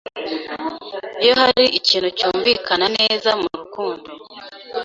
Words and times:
Iyo 1.23 1.33
hari 1.41 1.65
ikintu 1.79 2.09
cyunvikana 2.17 2.85
neza 2.97 3.29
murukundo 3.39 4.09